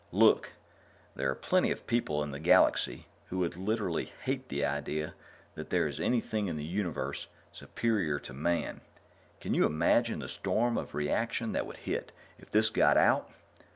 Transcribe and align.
"Look, 0.11 0.53
there 1.15 1.29
are 1.29 1.35
plenty 1.35 1.69
of 1.69 1.85
people 1.85 2.23
in 2.23 2.31
the 2.31 2.39
galaxy 2.39 3.05
who 3.27 3.37
would 3.37 3.55
literally 3.55 4.11
hate 4.23 4.49
the 4.49 4.65
idea 4.65 5.13
that 5.53 5.69
there 5.69 5.85
is 5.85 5.99
anything 5.99 6.47
in 6.47 6.55
the 6.57 6.63
universe 6.63 7.27
superior 7.51 8.17
to 8.21 8.33
Man. 8.33 8.81
Can 9.39 9.53
you 9.53 9.63
imagine 9.67 10.17
the 10.17 10.27
storm 10.27 10.75
of 10.75 10.95
reaction 10.95 11.51
that 11.51 11.67
would 11.67 11.77
hit 11.77 12.11
if 12.39 12.49
this 12.49 12.71
got 12.71 12.97
out? 12.97 13.29